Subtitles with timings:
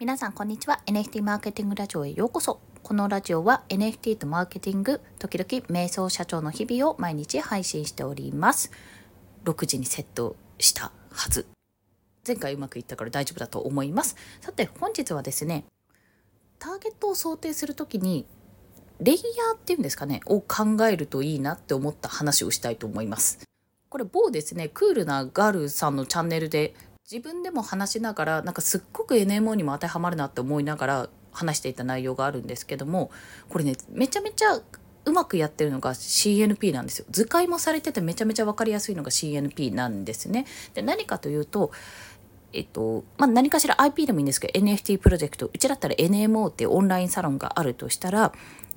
[0.00, 0.80] 皆さんこんにちは。
[0.86, 2.60] NFT マーケティングラジオへようこそ。
[2.84, 8.70] このラジオは NFT とマーケティング時々瞑想社長の日々を毎日配信しております。
[9.44, 11.48] 6時にセットしたはず。
[12.24, 14.14] 前回うまくいったから大丈夫だと思います。
[14.40, 15.64] さて本日はですね
[16.60, 18.24] ターゲットを想定するときに
[19.00, 23.40] レイヤーっていうんですかねを考えるといいなって思った話をしたいと思います。
[23.88, 26.76] これ某ですねクールなガールさんのチャンネルで
[27.10, 33.10] 自分でも話しながらなんかすっごく NMO にも当てはまるなって思いながら話していた内容があるんですけども
[33.48, 40.44] これねめちゃめちゃうまくやってるのが CNP なんですよ図解もされててめちゃめちゃ分かりやすいのが CNP なんですね
[40.74, 41.72] で何かというと
[42.52, 48.32] えっとまあ、何かしら IP でもいいんですけど NFT プロジェクトうちだったら NMO っていうオンラインサロンがあるとしたら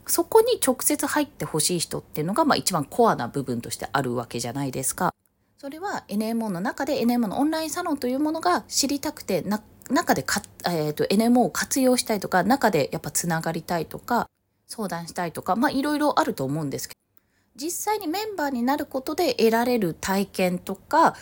[0.07, 5.13] そこに直接入ってほしい人っていうのが、まあ、一番コアな部分としてあるわけじゃないですか。
[5.61, 9.61] それは NMO の中で NMO のオンラインサロンというものが知りたくてな
[9.91, 14.25] 中でか、えーと、NMO を活用したいとか中でやっぱつながりたいとか
[14.65, 21.15] 相談したいとかまあいろいろあると思うんですけど実際にメンバーになることで得られる体験とか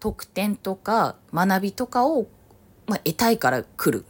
[0.00, 2.26] 特典とか学びとかを、
[2.88, 4.06] まあ、得たいから来る。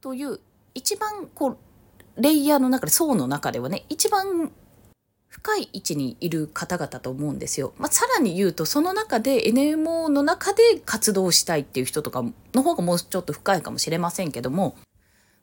[0.00, 0.38] という
[0.76, 1.58] 一番こ
[2.16, 4.52] うレイヤーの中で層の中ではね一番
[5.28, 7.72] 深い位置にいる方々と思うんですよ。
[7.78, 14.76] まあ、さらに言うとその中で NMO の中で活動したいっていう人とかの方がもうちょっと深いかもしれませんけども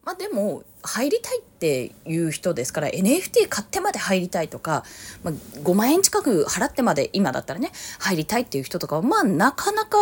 [0.04, 4.84] まあでも入りたいっていう人ですから NFT 買ってまで入りたいとか、
[5.24, 9.98] まあ、5万円近く払ってまで今だったらね入りたいっていう人とかはまあなかなか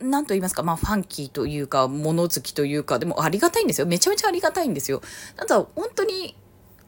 [0.00, 3.86] 何と言いますか、まあ、ファンキーというか、物好きというか、でもありがたいんですよ。
[3.86, 5.02] めちゃめちゃありがたいんですよ。
[5.36, 6.34] ただ、本当に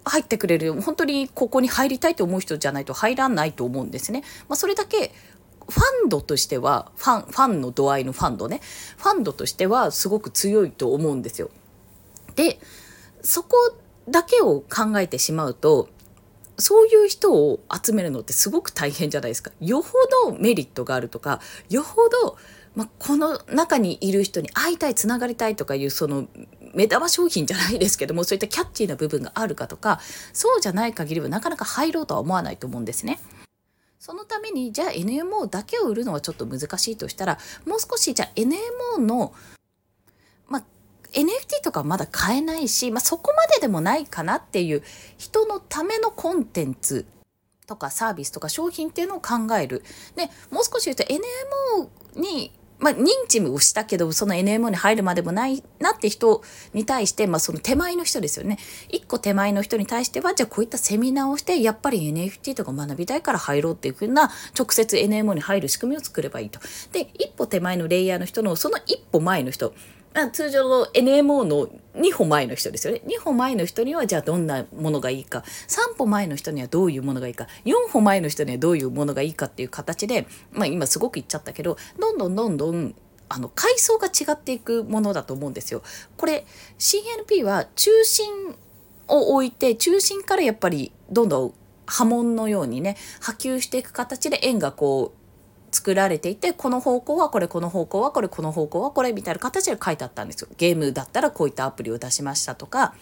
[0.04, 4.22] 入ってくれる、本当にここに入りたいと思う人じゃないと入らないと思うんですね。
[4.48, 5.12] まあ、それだけ、
[5.68, 8.60] ファンドとしては、ファン、ファンの度合いのファンドね、
[8.96, 11.50] ファンドとしてはすごく強いと思うんですよ。
[12.34, 12.58] で、
[13.22, 13.74] そこ
[14.08, 15.88] だけを考えてしまうと、
[16.58, 19.52] そういう人を集めるのってすごく大変じゃないですか。
[19.60, 19.92] よほ
[20.28, 21.40] どメリットがあるとか、
[21.70, 22.36] よほど
[22.74, 26.26] まあ、この中にいる人に会いたいつながりたいとかいうその
[26.72, 30.00] 目玉商品じゃないですけどもそういったキャッチーな部分があるかとか
[30.32, 33.20] そうじゃない限りはなかなか入ろうとは思わないと思うんですね。
[33.98, 39.32] そのためにじゃあ NMO だけを売るのはちょっと難しいとしたらもう少しじゃあ NMO の
[40.48, 40.62] まあ
[41.12, 44.82] NFT とかまだ買えないし、まあ、そこまででもないかなっていう
[45.18, 47.06] 人のためのコンテンツ
[47.66, 49.84] とかサービスとか商品っていうのを考える。
[50.16, 52.50] でもう少し言うと NMO に
[52.82, 56.42] まあ、認知をしたけど、その NMO に入るまでもないなって人
[56.74, 58.58] に対して、まあ、その手前の人ですよね。
[58.90, 66.58] 一個手前の人に対しては、じゃあこういったセミナーをして、やっぱり NFT とか学びたいから入ろうっていうふうな、直接 NMO に入る仕組みを作ればいいと。
[66.92, 69.72] で、一歩手前のレイヤーの人の、その一歩前の人、
[70.14, 73.02] あ通常の NMO の2歩前の人ですよね。
[73.06, 82.94] 2歩前の人にはじゃあどんなものがいいか、3歩前の人にはどういうものがいいか、4歩前の人にはどういうものがいいかっていう形で、まあ今すごく言っちゃったけど、どんどんどんどん
[83.28, 85.82] あの階層が違っていくものだと思うんですよ。
[86.18, 86.44] これ
[86.78, 88.54] CNP は中心
[89.08, 91.54] を置いて中心からやっぱりどんどん
[91.86, 95.21] 波紋のようにね波及していく形で円がこう
[95.72, 100.48] 作られていてこの方向はこれこの方向はこれこの方向はこれみたいな形で書いてあったんですよ。
[100.58, 102.94] ゲームだったらこういったアプリを出しましたとか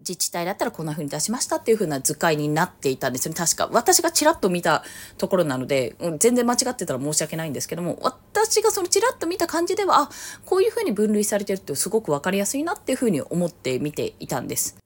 [0.00, 3.36] 自治体だったらこんな風に出しましたっていう風な図解になっていたんですよね。
[3.36, 3.68] 確か。
[3.72, 4.84] 私がちらっと見た
[5.18, 10.10] ところなので、うん、全然間違ってたら申し訳ないんですけども私がそのちらっと見た感じではあ
[10.46, 14.76] こういう風に分類されてるってすごく分かりやすいなっていう風に思って見ていたんです。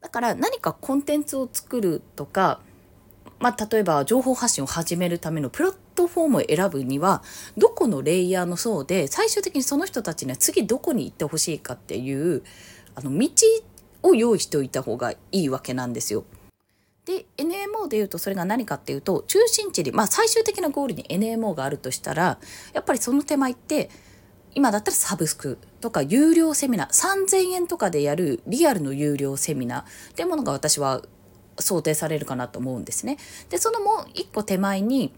[0.00, 2.58] だから何かコンテンツを作るとか
[3.42, 7.24] まあ、例えば情報発信を始めるためのプラットフォームを選ぶには
[7.56, 12.44] どこのレイヤーの層で最終的にその人たちには次どこに行ってほしいかっていう
[12.94, 13.28] あの道
[14.04, 16.24] を用意しておいた方がいいわけなんですよ。
[17.04, 22.38] で NMO でいうとそれが何かっていうと中心地にまあ最終的なゴールに NMO があるとしたら
[22.72, 23.90] やっぱりその手前って
[24.54, 29.84] 今だったらサブスクとか有料セミナー3000円とかでやるリアルの有料セミナーっ
[30.14, 31.02] ていうものが私は
[31.58, 33.18] 想定されるかなと思うんですね。
[33.50, 35.12] でそのもう一個手前に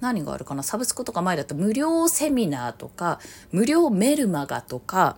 [0.00, 0.62] 何があるかな？
[0.62, 3.20] サブスクとか前だと無料セミナーとか
[3.52, 5.16] 無料メルマガとか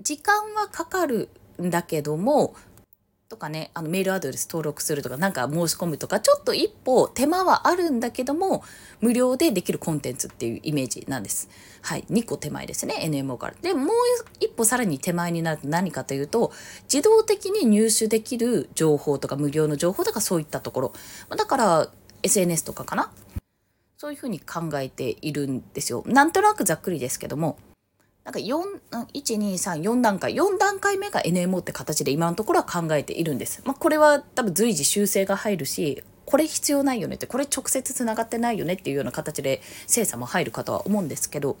[0.00, 1.28] 時間はかかる
[1.62, 2.54] んだけども
[3.34, 8.62] とかねあのメールアドレス登録するとかなんか申し込むとかちょっと一歩手間はあるんだけども
[9.00, 11.48] 無料でできるコンテンツっていうイメージなんです。
[11.82, 13.54] はい、2個手前ですね NMO から。
[13.60, 13.88] でもう
[14.38, 16.52] 一歩さらに手前になると何かというと
[16.84, 20.92] 自動的に入手できる情報とか無料の情報とかそういったところ
[21.36, 21.90] だから
[22.22, 23.10] SNS とかかな
[23.98, 26.04] そういうふうに考えているんですよ。
[26.06, 27.58] なんとなくざっくりですけども
[28.24, 33.62] なんか4、1、2、3、4段階、4段階目が NMO って形で今のところは考えているんです。
[33.64, 41.58] まあ、これは多分随時修正が入るし、これ必要ないよねって、これ直接つながってないよねっていうような形で精査も入るかとは思うんですけど、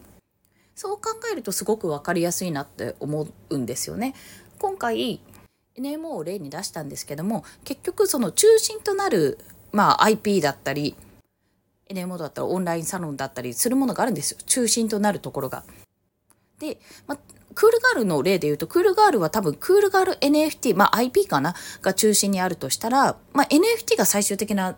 [0.74, 4.14] そう考えるとすごく分かりやすいなって思うんですよね。
[4.58, 5.20] 今回
[5.76, 9.38] NMO を例に出したんですけども結局その中心となる、
[9.72, 10.96] まあ、IP だったり
[11.88, 15.64] NMO だったらオンラインサロンだったりするものがあるんですよ中心となるところが。
[16.58, 17.18] で、まあ、
[17.54, 24.76] クールガールの例で言うと、クールガールは多分クールガール NFT、まあ IP かなが中心にあるとしたら、まあ NFT が最終的な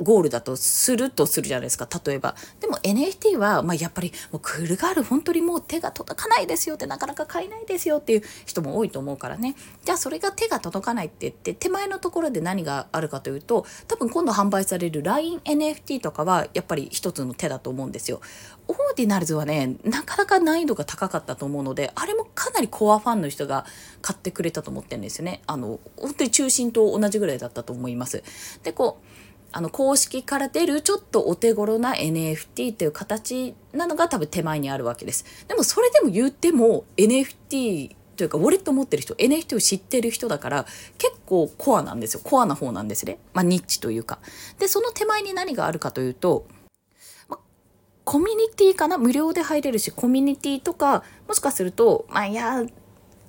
[0.00, 1.88] ゴールだとするとするじゃないですか。
[2.04, 2.34] 例えば。
[2.60, 9.54] でも NFT は、まあ、やっぱりもうクールガール本当にもう手が届かないですよってなかなか買えないですよっていう人も多いと思うからね。
[9.84, 18.20] じゃあそれが手が届かないって言って手前のところで何があるかというと多分今度販売される LINENFT とかはやっぱり一つの手だと思うんですよ。
[18.68, 23.64] オーディナルズはねなかなか難易度が高かったと思うのであれもかなりコアファンの人が
[24.02, 25.42] 買ってくれたと思ってるんですよね。
[25.46, 28.22] あの本当に中心と同じぐらいだったと思います。
[28.62, 29.18] でこう
[29.50, 35.24] あの公式から出るちょっとお手頃な NFT という形なのが多分手前にあるわけです。
[35.48, 40.66] でもそれでも言っても NFT というかウォレット持ってる人 NFT を知ってる人だから
[40.98, 43.18] 結構コアなんですよコアな方なんですね。
[43.32, 44.18] まあニッチというか。
[44.58, 46.46] でその手前に何があるかというと、
[47.28, 47.38] ま
[48.04, 48.98] コミュニティかな？
[48.98, 52.64] 無料で入れるしコミュニティとかもしかするとまあいや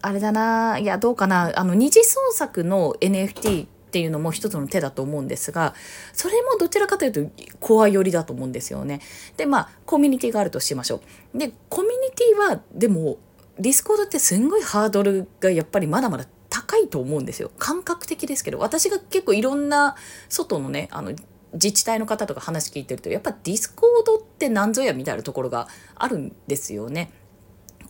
[0.02, 1.52] あれだないやどうかな？
[1.56, 5.74] あの二次創作の NFT っていうのも一つの手だと思うんですが
[6.14, 7.22] それもどちらかというと
[7.60, 9.02] コア寄りだと思うんですよね。
[9.36, 11.02] でまあコミュニティがあるとしましょ
[11.34, 11.38] う。
[11.38, 13.18] でコミュニティはでも
[13.58, 19.96] ディスコードってすんごいハードルがやっぱりまだまだ高いと思うんですよ感覚的ですけど私が結構いろんな
[20.30, 21.14] 外のねあの
[21.54, 27.12] 自治体の方とか話聞いてるとやっぱディスコードって何ぞやみたいなところがあるんですよね。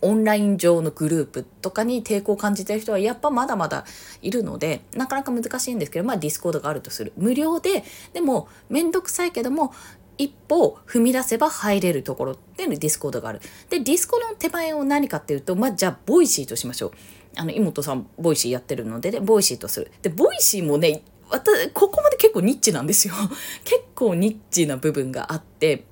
[0.02, 3.84] オンライン上のグループとかに抵抗を感じてる人はやっぱまだまだ
[4.22, 9.72] いるのでなかなか難しいんですけどまあディスコードがあるとする無料ででも面倒くさいけども
[10.20, 13.40] 一歩踏み出せば入れるところっていうのにディスコードがある。
[13.70, 16.92] で、ディスコードの手前を何かっていうと、まあ、じゃあ、 Voicyとしましょう。
[17.36, 19.90] あの、妹さん、 Voicyやってるので、ね、 Voicyとする。
[20.02, 23.14] で、 Voicyもね、私、ここまで結構ニッチなんですよ。
[23.64, 25.86] 結構ニッチな部分があって、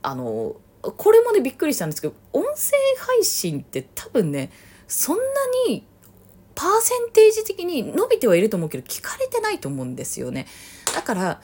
[0.00, 2.52] あの、これもねびっくりしたんですけど音声
[2.98, 4.50] 配信って多分ね
[4.88, 5.22] そんな
[5.68, 5.86] に
[6.54, 10.46] パーセンテージ的に伸びてはいると思うけど聞かれてないと思うんですよね
[10.94, 11.40] だから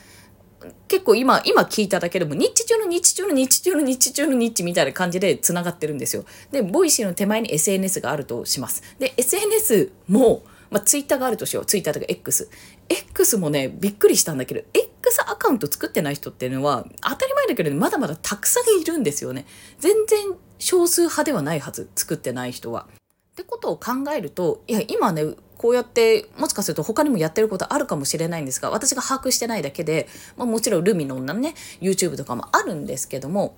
[0.89, 11.65] 結構今今聞いただけでもニッチ中のニッチ中のニッチ中のニッチ中のニッチみたいな感じでつながってるんですよで Voicyの手前に SNS があるとしますで SNS もまあ、ツイッターがあるとしよう。
[11.65, 12.49] ツイッターとか X。
[12.89, 14.61] X もね、びっくりしたんだけど、
[15.01, 19.45] X アカウント作ってない人っていうのは、当たり前だけど、まだまだたくさんいるんですよね。
[19.79, 22.87] 全然少数派ではないはず、作ってない人は。
[23.31, 30.07] ってことを考えると、いや、今ね、こうやってもしかすると他にもやってることあるかもしれないんですが私が把握してないだけで、
[30.37, 33.57] まあ、もちろんルミノンのね YouTube とかもあるんですけども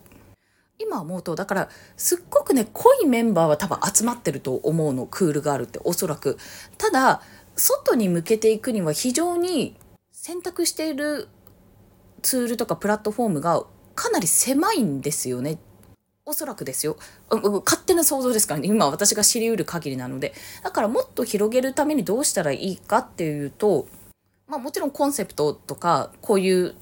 [0.80, 6.40] 今思うとだからすっごくね濃いメンバーは多分集まってると思うのクールガールっておそらく
[6.80, 7.22] ただ
[7.56, 9.76] 外に向けていくには非常に
[10.24, 11.30] 選択している
[12.22, 13.64] ツールとかプラットフォームが
[13.96, 15.58] かなり狭いんですよね。
[16.28, 16.96] おそらくですよ。
[17.32, 18.68] 勝手な想像ですからね。
[18.68, 20.36] 今私が知りうる限りなので。
[20.62, 23.88] だからもっと広げるためにどうしたらいいかっていうと
[24.48, 26.76] まあもちろんコンセプトとかこういう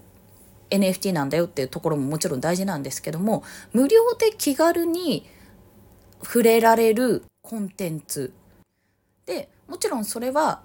[0.70, 5.26] NFT なんだよっていうところももちろん大事なんですけども無料で気軽に
[6.24, 8.34] 触れられるコンテンツ。
[9.26, 10.62] でもちろんそれは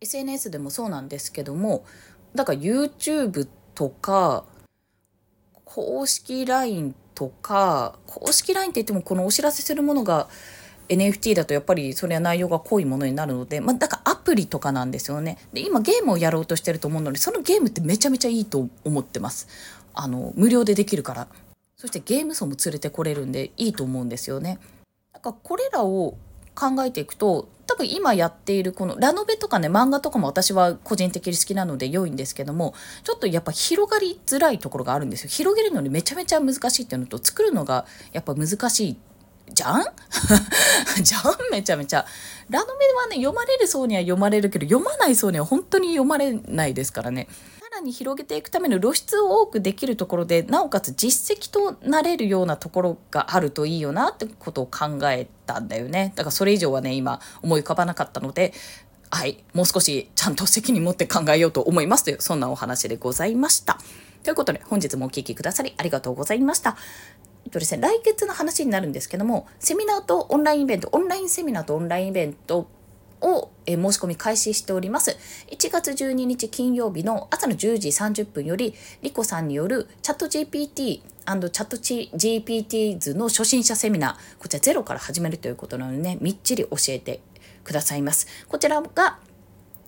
[0.00, 1.84] SNS でもそうなんですけども
[2.34, 4.44] だから YouTube とか
[5.64, 10.28] 公式 LINE とか公式 LINE って言ってもこのお知らせするものが
[10.88, 15.38] NFT だとやっぱりそれは内容が濃いものになるので、まあ、だからアプリとかなんですよね。
[15.52, 19.46] で今ゲームをやろうとしてると思うのでそのゲームってめちゃめちゃいいと思ってます。
[19.94, 21.28] あの無料でできるから。
[21.76, 24.58] そしてゲーム層も連れてこれるんでいいと思うんですよね。
[25.14, 26.18] だかこれらを
[26.60, 32.74] 考えていくと多分今やっているこのラノベとかね漫画とかも私は個人的に好きなので良いんですけども
[33.04, 38.96] ちょっとやっぱ広がりづらいところがあるんですよ広げるのにめちゃめちゃ難しいっていうのと作るのがやっぱ難しい
[39.52, 39.82] じゃん？
[41.02, 41.22] じゃん？
[41.50, 42.06] めちゃめちゃ。
[42.48, 47.26] ラノベはね、読まれる層には読まれるけど、読まない層には本当に読まれないですからね。
[47.80, 56.12] らに広げていくための露出を多くできるところで、なおかつ実績となれるようなところがあるといいよなってことを考えたんだよね。
[56.14, 58.52] だからそれ以上はね、今思い浮かばなかったので、
[59.10, 63.78] はい、もう少しちゃんと責任持って考えようと思いますという、そんなお話でございました。
[64.22, 66.76] ということで、本日もお聴きくださりありがとうございました。
[67.50, 72.68] とですね、来月の話になるんですけども、セミナーとオンラインイベント、オンラインセミナーとオンラインイベント
[73.20, 75.16] を申し込み開始しております。
[75.50, 87.20] 1月12日金曜日の朝の10時30分より、リコさんによるチャット GPT チャット GPTs の初心者セミナー、こちらゼロから始めるということなのでね、みっちり教えて
[87.62, 88.26] くださいます。
[88.48, 89.18] こちらが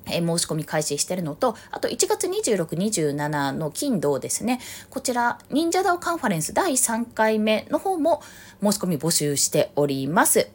[0.06, 4.60] 申し込み開始してるのと、あと1月26、27の金土ですね、
[4.90, 8.22] こちら、忍者ダオカンファレンス第3回目の方も
[8.62, 10.48] 申し込み募集しております。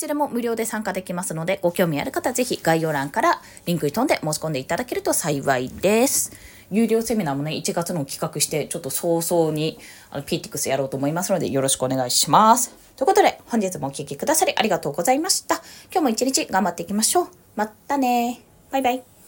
[0.00, 6.32] いずれも無料で参加できますので、ご興味ある方はぜひ概要欄からリンクに飛んで申し込んでいただけると幸いです。
[6.70, 9.78] 有料セミナーもね、1月の企画して、ちょっと早々に
[10.10, 12.70] あの PTX やろうと思いますので、よろしくお願いします。
[12.96, 15.56] ということで、本日もお聴きくださりありがとうございました。
[15.92, 17.28] 今日も一日頑張っていきましょう。
[17.54, 18.40] またね
[18.70, 19.19] バイバイ。